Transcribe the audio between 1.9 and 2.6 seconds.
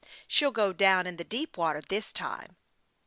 time."